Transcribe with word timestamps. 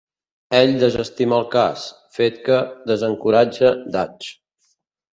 Ell 0.59 0.71
desestima 0.83 1.35
el 1.41 1.45
cas, 1.57 1.85
fet 2.17 2.41
que 2.49 2.59
desencoratja 2.95 3.77
Dutch. 3.99 4.37